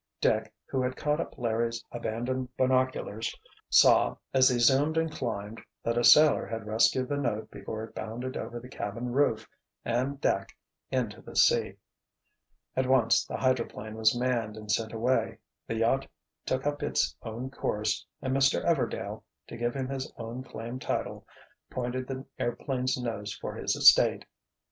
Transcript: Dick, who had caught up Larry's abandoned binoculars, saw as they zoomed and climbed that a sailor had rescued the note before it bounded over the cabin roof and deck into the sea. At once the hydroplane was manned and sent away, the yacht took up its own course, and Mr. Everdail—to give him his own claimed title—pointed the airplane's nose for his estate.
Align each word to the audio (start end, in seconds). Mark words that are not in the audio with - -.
Dick, 0.19 0.51
who 0.65 0.81
had 0.81 0.95
caught 0.95 1.19
up 1.19 1.37
Larry's 1.37 1.85
abandoned 1.91 2.49
binoculars, 2.57 3.39
saw 3.69 4.15
as 4.33 4.49
they 4.49 4.57
zoomed 4.57 4.97
and 4.97 5.11
climbed 5.11 5.61
that 5.83 5.95
a 5.95 6.03
sailor 6.03 6.43
had 6.47 6.65
rescued 6.65 7.07
the 7.07 7.17
note 7.17 7.51
before 7.51 7.83
it 7.83 7.93
bounded 7.93 8.35
over 8.35 8.59
the 8.59 8.67
cabin 8.67 9.11
roof 9.11 9.47
and 9.85 10.19
deck 10.19 10.57
into 10.89 11.21
the 11.21 11.35
sea. 11.35 11.75
At 12.75 12.87
once 12.87 13.23
the 13.27 13.37
hydroplane 13.37 13.93
was 13.95 14.17
manned 14.19 14.57
and 14.57 14.71
sent 14.71 14.91
away, 14.91 15.37
the 15.67 15.75
yacht 15.75 16.07
took 16.47 16.65
up 16.65 16.81
its 16.81 17.15
own 17.21 17.51
course, 17.51 18.03
and 18.23 18.35
Mr. 18.35 18.65
Everdail—to 18.65 19.55
give 19.55 19.75
him 19.75 19.87
his 19.87 20.11
own 20.17 20.43
claimed 20.43 20.81
title—pointed 20.81 22.07
the 22.07 22.25
airplane's 22.39 22.97
nose 22.97 23.35
for 23.37 23.53
his 23.53 23.75
estate. 23.75 24.25